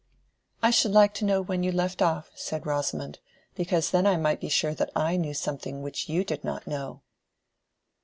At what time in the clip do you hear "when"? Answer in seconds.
1.43-1.61